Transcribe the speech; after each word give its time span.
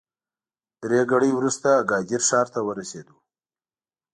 درې 0.81 1.01
ګړۍ 1.11 1.31
وروسته 1.35 1.67
اګادیر 1.83 2.21
ښار 2.27 2.47
ته 2.53 2.59
ورسېدو. 2.63 3.15